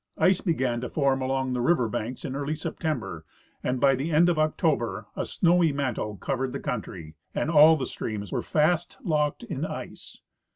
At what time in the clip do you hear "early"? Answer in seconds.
2.35-2.55